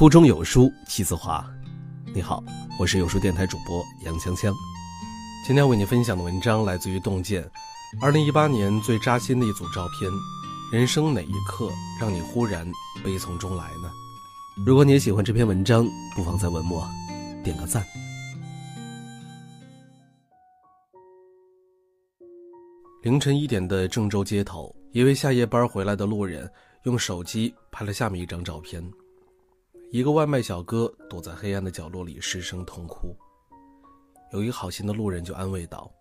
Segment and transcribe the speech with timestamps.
[0.00, 1.46] 腹中有书气自华。
[2.14, 2.42] 你好，
[2.78, 4.50] 我是有书电台主播杨锵锵。
[5.46, 7.42] 今天为你分享的文章来自于《洞见》，
[8.00, 10.10] 二零一八年最扎心的一组照片。
[10.72, 12.66] 人生哪一刻让你忽然
[13.04, 13.90] 悲从中来呢？
[14.64, 15.86] 如果你也喜欢这篇文章，
[16.16, 16.82] 不妨在文末
[17.44, 17.84] 点个赞。
[23.02, 26.50] 凌晨一点的郑州街头，一位下夜班回来的路人
[26.84, 28.82] 用手机拍了下面一张照片：
[29.92, 33.12] 一个外卖小哥躲在黑暗的角落里失声痛哭。
[34.32, 35.92] 有一个好心的路人就安慰道：“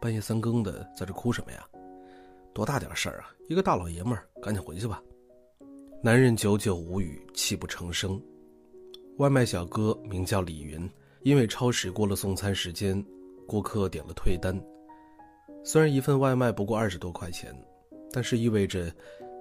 [0.00, 1.66] 半夜三更的，在这哭什么呀？”
[2.54, 3.34] 多大点事儿啊！
[3.48, 5.02] 一个大老爷们儿，赶紧回去吧。
[6.00, 8.22] 男人久久无语，泣不成声。
[9.18, 10.88] 外卖小哥名叫李云，
[11.22, 13.04] 因为超时过了送餐时间，
[13.48, 14.56] 顾客点了退单。
[15.64, 17.52] 虽然一份外卖不过二十多块钱，
[18.12, 18.94] 但是意味着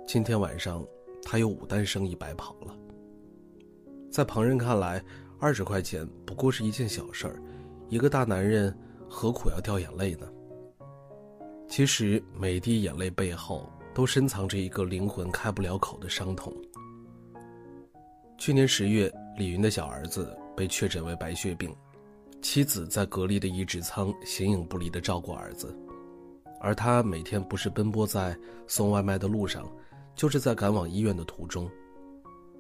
[0.08, 0.84] 今天晚上
[1.22, 2.76] 他有五单生意白跑了。
[4.12, 5.02] 在旁人看来，
[5.40, 7.42] 二十块钱不过是一件小事儿，
[7.88, 8.78] 一个大男人
[9.10, 10.28] 何苦要掉眼泪呢？
[11.70, 16.54] 其实每滴眼泪背后都深藏着一个灵魂开不了口的伤痛。
[18.38, 21.74] 去年十月，李云的小儿子被确诊为白血病，
[22.42, 25.74] 妻子在隔离的移植舱形影不离地照顾儿子，
[26.60, 28.38] 而他每天不是奔波在
[28.68, 29.66] 送外卖的路上，
[30.16, 31.72] 就是在赶往医院的途中。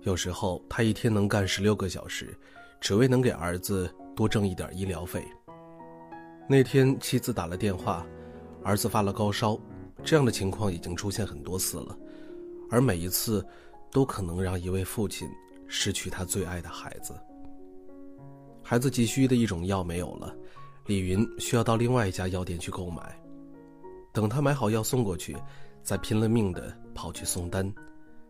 [0.01, 2.37] 有时候他一天能干十六个小时，
[2.79, 5.25] 只为能给儿子多挣一点医疗费。
[6.47, 8.05] 那天妻子打了电话。
[8.63, 9.59] 儿子发了高烧，
[10.03, 11.97] 这样的情况已经出现很多次了，
[12.69, 13.43] 而每一次，
[13.91, 15.27] 都可能让一位父亲
[15.67, 17.11] 失去他最爱的孩子。
[18.61, 20.35] 孩子急需的一种药没有了，
[20.85, 23.19] 李云需要到另外一家药店去购买。
[24.13, 25.35] 等他买好药送过去，
[25.81, 27.73] 再拼了命的跑去送单，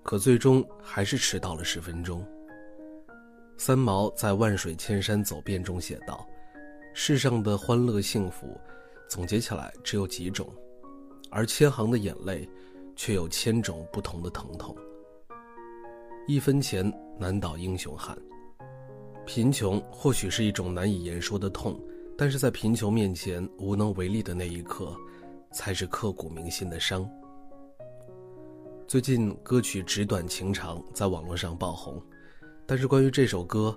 [0.04, 2.26] 可最终还是迟到了十分钟。
[3.58, 6.28] 三毛在《万水千山走遍》中写道
[6.94, 8.60] ：“世上的欢乐幸福。”
[9.08, 10.48] 总结起来只有几种，
[11.30, 12.48] 而千行的眼泪，
[12.96, 14.74] 却有千种不同的疼痛。
[16.28, 16.90] 一分钱
[17.20, 18.18] 难倒英雄汉。
[19.26, 21.78] 贫穷或许是一种难以言说的痛，
[22.18, 24.96] 但是在贫穷面前无能为力的那一刻，
[25.52, 27.06] 才是刻骨铭心的伤。
[28.92, 32.04] 最近歌曲《纸短情长》在网络上爆红，
[32.66, 33.74] 但是关于这首歌，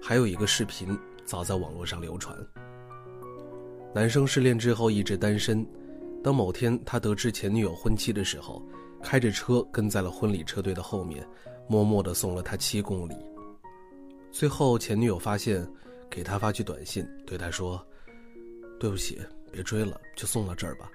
[0.00, 2.38] 还有一个视频早在网络上流传。
[3.92, 5.66] 男生失恋之后一直单身，
[6.22, 8.62] 当某天他得知前女友婚期的时候，
[9.02, 11.26] 开着车跟在了婚礼车队的后面，
[11.66, 13.16] 默默地送了她七公里。
[14.30, 15.68] 最后前女友发现，
[16.08, 17.84] 给他发去短信，对他说
[18.78, 19.20] ：“对不起，
[19.50, 20.88] 别追了，就送到这儿吧。”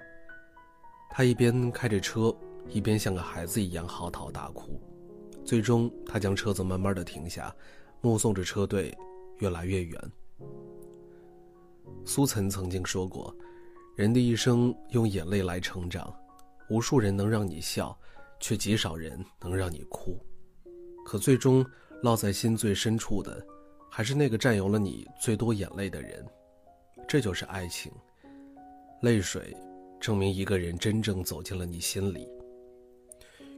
[1.12, 2.34] 他一边开着车，
[2.68, 4.80] 一边像个孩子一样嚎啕大哭。
[5.44, 7.54] 最终，他将车子慢慢的停下，
[8.02, 8.94] 目送着车队
[9.38, 10.12] 越来越远。
[12.04, 13.34] 苏岑曾经说过
[13.96, 16.14] ：“人的一生用眼泪来成长，
[16.68, 17.98] 无数人能让你笑，
[18.40, 20.18] 却极少人能让你哭。
[21.06, 21.64] 可最终
[22.02, 23.42] 落在心最深处的，
[23.90, 26.22] 还是那个占有了你最多眼泪的人。
[27.06, 27.90] 这就是爱情。
[29.00, 29.56] 泪水，
[29.98, 32.28] 证明一个人真正走进了你心里。”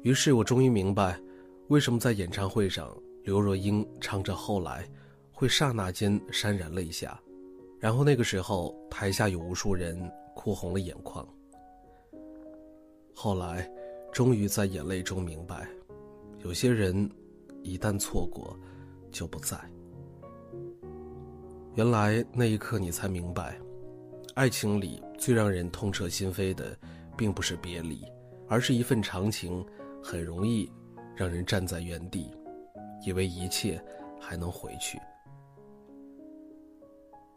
[0.03, 1.21] 于是我终于明白，
[1.69, 2.91] 为什么在演唱会上，
[3.23, 4.83] 刘若英唱着《后来》，
[5.31, 7.21] 会刹那间潸然泪下。
[7.79, 11.27] 然后那个时候，台下有无数人哭红了眼眶。
[13.15, 13.71] 后来，
[14.11, 15.69] 终于在眼泪中明白，
[16.39, 17.09] 有些人
[17.63, 18.59] 一旦错过，
[19.13, 19.59] 就不在。
[21.75, 23.59] 原来那一刻你才明白，
[24.35, 26.77] 爱情里最让人痛彻心扉的，
[27.17, 28.03] 并不是别离，
[28.49, 29.65] 而是一份长情，
[30.03, 30.71] 很容易
[31.15, 32.31] 让人站在原地，
[33.05, 33.83] 以为一切
[34.21, 34.99] 还能回去。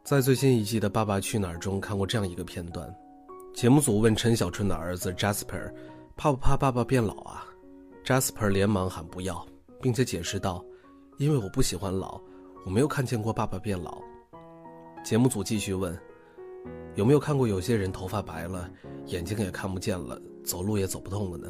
[0.04, 2.94] 在最新一季的《爸爸去哪儿》中看过这样一个片段，
[3.54, 5.74] 节目组问陈小春的儿子 Jasper，
[6.18, 7.46] 怕不怕爸爸变老啊
[8.04, 9.46] ？Jasper 连忙喊不要，
[9.82, 10.64] 并且解释道
[11.20, 12.22] ：“因为我不喜欢老，
[12.66, 14.02] 我没有看见过爸爸变老。”
[15.06, 15.98] 节目组继续问
[16.96, 18.70] ：“有没有看过有些人头发白了，
[19.06, 21.50] 眼睛也看不见了，走路也走不动了呢？”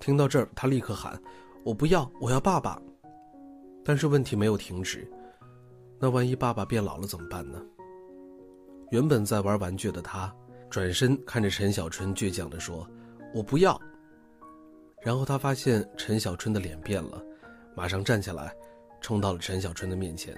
[0.00, 1.20] 听到这儿，他立刻喊
[1.64, 2.80] ：“我不要，我要爸爸！”
[3.84, 5.08] 但是问题没有停止。
[5.98, 7.62] 那万一爸爸变老了怎么办呢？
[8.90, 10.34] 原本在玩玩具的他，
[10.68, 12.86] 转身看着陈小春，倔强地说
[13.32, 13.80] ：“我不要。”
[15.00, 17.22] 然后他发现陈小春的脸变了，
[17.74, 18.54] 马上站起来，
[19.00, 20.34] 冲到了陈小春的面前。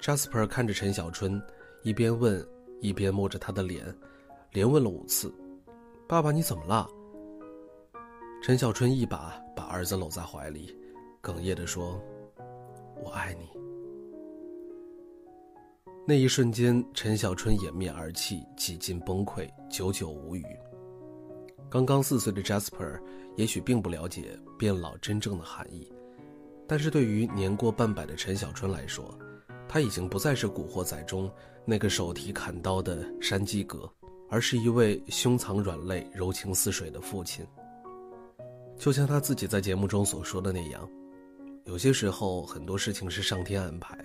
[0.00, 1.40] Jasper 看着陈小春，
[1.82, 2.44] 一边问，
[2.80, 3.86] 一边摸着他的脸，
[4.50, 5.32] 连问了五次
[6.08, 6.88] ：“爸爸，你怎么了？”
[8.42, 10.76] 陈小春一把把儿子搂在怀里，
[11.22, 12.02] 哽咽地说
[13.00, 13.48] ：“我爱你。”
[16.04, 20.44] 那一瞬间，陈小春掩面而泣，几近崩溃，久久无语。
[21.70, 23.00] 刚刚四岁的 Jasper
[23.36, 25.92] 也许并不了解变老真正的含义，
[26.66, 29.16] 但是对于年过半百的陈小春来说，
[29.68, 31.30] 他已经不再是《古惑仔》中
[31.64, 33.88] 那个手提砍刀的山鸡哥，
[34.28, 37.46] 而是一位胸藏软肋、柔情似水的父亲。
[38.82, 40.90] 就像他自己在节目中所说的那样，
[41.66, 43.96] 有些时候很多事情是上天安排。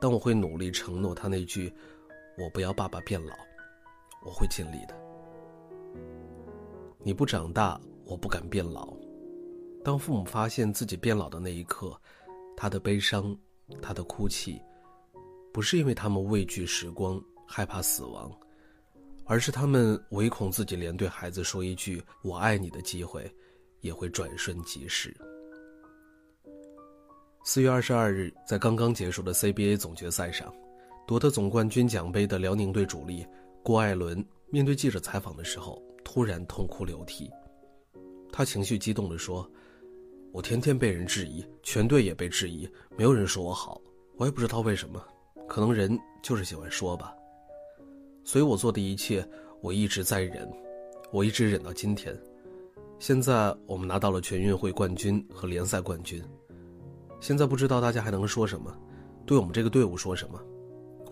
[0.00, 1.70] 但我会努力承诺他那句
[2.42, 3.34] ：“我不要爸爸变老，
[4.24, 4.96] 我会尽力的。”
[7.04, 8.96] 你不长大，我不敢变老。
[9.84, 11.94] 当父母发现自己变老的那一刻，
[12.56, 13.36] 他的悲伤，
[13.82, 14.58] 他的哭泣，
[15.52, 18.32] 不是因为他们畏惧时光、害怕死亡，
[19.26, 23.30] 而是他们唯恐自己连对孩子说一句“我爱你”的机会，
[23.84, 25.14] 也会转瞬即逝。
[27.44, 30.50] 四月二十二日，在刚刚结束的 CBA 总决赛上，
[31.06, 33.26] 夺得总冠军奖杯的辽宁队主力
[33.62, 37.30] 郭艾伦面对记者采访的时候，突然痛哭流涕。
[38.32, 39.48] 他情绪激动地说
[40.32, 42.66] ：“我天天被人质疑，全队也被质疑，
[42.96, 43.78] 没有人说我好，
[44.16, 45.04] 我也不知道为什么，
[45.46, 47.14] 可能人就是喜欢说吧。
[48.24, 49.28] 所以我做的一切，
[49.60, 50.50] 我一直在忍，
[51.12, 52.18] 我一直忍到今天。
[52.98, 56.22] 现在我们拿到了全运会冠军和联赛冠军。”
[57.20, 58.70] 现在不知道大家还能说什么，
[59.24, 60.38] 对我们这个队伍说什么，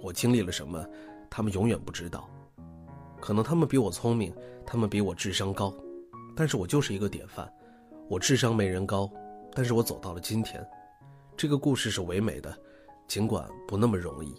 [0.03, 0.85] 我经历了什么，
[1.31, 2.29] 他们永远不知道。
[3.21, 4.35] 可能他们比我聪明，
[4.67, 5.73] 他们比我智商高，
[6.37, 7.51] 但是我就是一个典范。
[8.09, 9.11] 我智商没人高，
[9.55, 10.63] 但是我走到了今天。
[11.35, 12.55] 这个故事是唯美的，
[13.09, 14.35] 尽管不那么容易。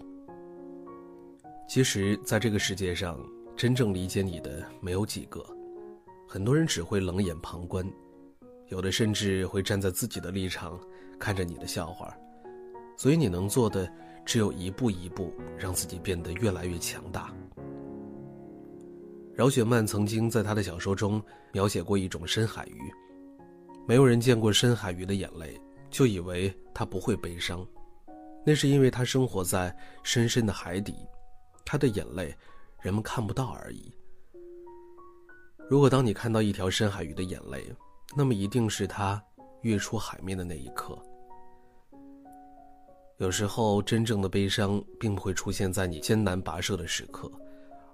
[1.68, 3.18] 其实，在这个世界上，
[3.56, 5.44] 真正理解你的没有几个，
[6.28, 7.86] 很多人只会冷眼旁观。
[8.70, 10.80] 有的甚至会站在自己的立场
[11.20, 12.12] 看着你的笑话，
[12.98, 13.88] 所以你能做的
[14.26, 17.32] 只有一步一步让自己变得越来越强大。
[19.36, 21.22] 饶雪漫曾经在他的小说中
[21.52, 22.92] 描写过一种深海鱼，
[23.86, 25.60] 没有人见过深海鱼的眼泪，
[25.90, 27.68] 就以为它不会悲伤，
[28.46, 30.96] 那是因为它生活在深深的海底，
[31.66, 32.36] 它的眼泪
[32.82, 33.92] 人们看不到而已。
[35.74, 37.66] 如果当你看到一条深海鱼的眼泪，
[38.16, 39.20] 那么一定是它
[39.64, 40.96] 跃出海面的那一刻。
[43.18, 47.28] 有时候，真正的悲伤并不会出现在你艰难跋涉的时刻，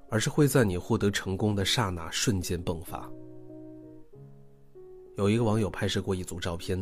[0.09, 3.09] 而是会在你获得成功的刹那瞬间迸发。
[5.15, 6.77] 有一个网友拍摄过一组照片，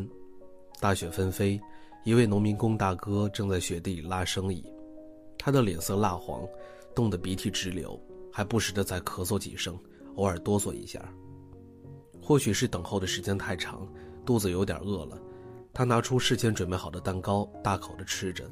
[0.80, 1.60] 大雪纷飞，
[2.02, 4.68] 一位农民工大哥正在雪地里拉生意，
[5.38, 6.44] 他的脸色蜡黄，
[6.92, 7.96] 冻得鼻涕直流，
[8.32, 9.78] 还不时的在咳嗽几声，
[10.18, 11.00] 偶尔哆嗦一下。
[12.20, 13.88] 或许是等候的时间太长，
[14.26, 15.18] 肚子有点饿了，
[15.72, 18.44] 他拿出事先准备好的蛋糕，大口的吃着。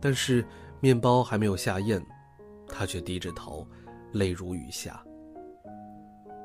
[0.00, 0.44] 但是
[0.80, 2.04] 面包还没有下咽，
[2.66, 3.64] 他却低着头，
[4.12, 5.00] 泪如雨下。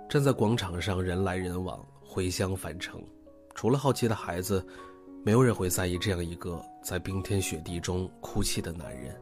[0.08, 3.02] 站在广场上，人来人往，回乡返程，
[3.56, 4.64] 除了好奇的孩子，
[5.24, 9.20] 没有人会在意这样一个在冰天雪地中哭泣的男人。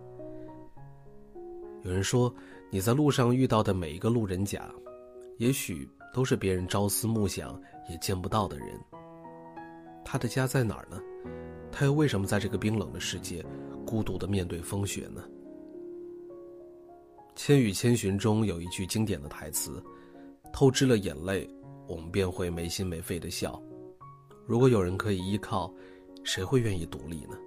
[1.84, 2.34] 有人说，
[2.70, 4.70] 你在路上遇到的每一个路人甲，
[5.38, 5.88] 也许。
[6.12, 8.68] 都是别人朝思暮想也见不到的人。
[10.04, 11.00] 他的家在哪儿呢？
[11.72, 13.46] 他又为什么在这个冰冷的世界，
[13.86, 15.24] 孤独的面对风雪呢？
[17.36, 19.80] 《千与千寻》中有一句经典的台词
[20.52, 21.48] ：“透支了眼泪，
[21.88, 23.62] 我们便会没心没肺的笑。”
[24.48, 25.72] 如果有人可以依靠，
[26.24, 27.38] 谁会愿意独立呢？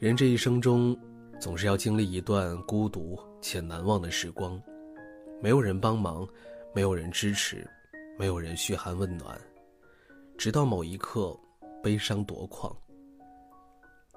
[0.00, 0.98] 人这一生中，
[1.38, 4.58] 总是要经历一段孤独且难忘的时光，
[5.42, 6.26] 没有人帮忙。
[6.74, 7.68] 没有人支持，
[8.18, 9.38] 没有人嘘寒问暖，
[10.38, 11.38] 直到某一刻，
[11.82, 12.74] 悲伤夺眶，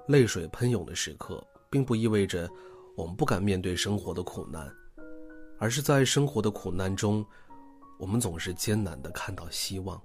[0.06, 2.48] 泪水喷涌的时刻，并不意味着
[2.96, 4.72] 我们不敢面对生活的苦难，
[5.58, 7.22] 而是在生活的苦难中，
[7.98, 10.00] 我们总是艰难的看到希望。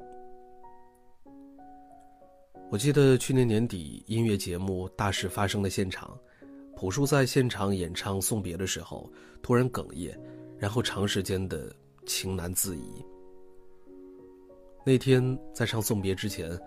[2.69, 6.19] 我记得去年年底音乐节目《大事发生》的现场，
[6.81, 9.07] 朴树在现场演唱送别的时候，
[9.43, 10.19] 突然哽咽，
[10.57, 11.71] 然后长时间的。
[12.07, 13.05] 情难自已。
[14.83, 16.59] 那天在唱送别之前，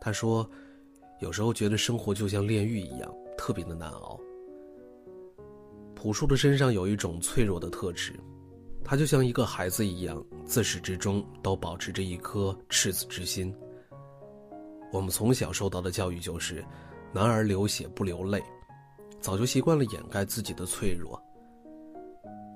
[0.00, 0.50] 他说
[1.22, 4.20] ：“有时候觉得生活就像炼狱一样，特别的难熬。”
[5.94, 8.18] 朴树的身上有一种脆弱的特质，
[8.82, 13.54] 他就像一个孩子一样，自始至终都保持着一颗赤子之心。
[14.92, 16.64] 我们从小受到的教育就是
[17.14, 18.42] “男儿流血不流泪”，
[19.20, 21.22] 早就习惯了掩盖自己的脆弱。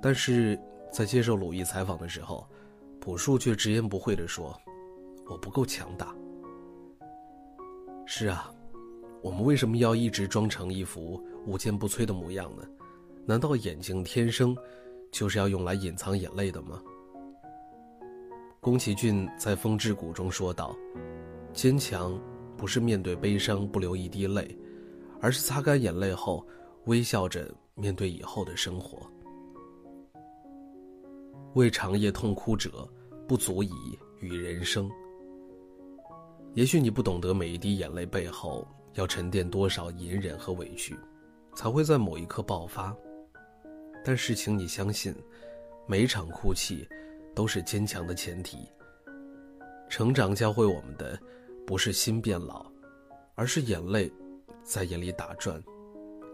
[0.03, 0.59] 但是。
[0.95, 2.47] 在接受鲁豫采访的时候，
[3.01, 4.57] 朴树却直言不讳地说
[5.27, 6.15] ：“我不够强大。”
[8.07, 8.49] 是啊，
[9.21, 12.63] 我们为什么要一直装成一副无坚不摧的模样呢？
[13.27, 14.57] 难道眼睛天生
[15.11, 16.81] 就是要用来隐藏眼泪的吗？
[18.61, 20.77] 宫崎骏在《风之谷》中说道
[21.53, 22.17] ：“坚强
[22.57, 24.57] 不是面对悲伤不流一滴泪，
[25.25, 26.47] 而是擦干眼泪后
[26.85, 29.11] 微笑着面对以后的生活。
[31.55, 32.87] 为长夜痛哭者，
[33.27, 33.73] 不足以
[34.21, 34.87] 与人生。”
[36.53, 40.95] 也许你不懂得每一滴眼泪背后要沉淀多少隐忍和委屈，
[41.55, 42.95] 才会在某一刻爆发。
[44.05, 45.15] 但是，请你相信，
[45.87, 46.87] 每一场哭泣
[47.35, 48.59] 都是坚强的前提。
[49.89, 51.19] 成长教会我们的，
[51.67, 52.67] 不是心变老，
[53.35, 54.13] 而是眼泪
[54.65, 55.63] 在眼里打转，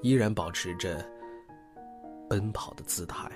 [0.02, 1.04] 依然保持着
[2.28, 3.28] 奔跑的姿态。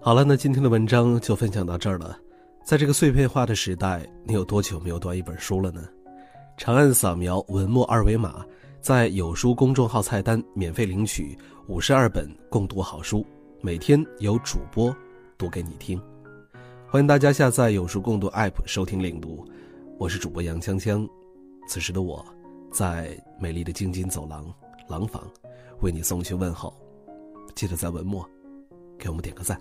[0.00, 2.18] 好了，那今天的文章就分享到这儿了。
[2.64, 5.86] 在这个碎片化的时代，你有多久没有读一本书了呢？
[6.56, 8.44] 长按扫描文末二维码，
[8.80, 13.24] 在有书公众号菜单免费领取五十二本共读好书，
[13.60, 14.94] 每天有主播
[15.36, 16.00] 读给你听。
[16.88, 19.46] 欢迎大家下载有书共读 App 收听领读，
[19.98, 21.06] 我是主播杨锵锵。
[21.68, 22.24] 此时的我，
[22.72, 24.52] 在美丽的京津走廊
[24.88, 25.22] 廊坊，
[25.80, 26.72] 为你送去问候。
[27.54, 28.28] 记得在文末
[28.98, 29.60] 给我们点个赞。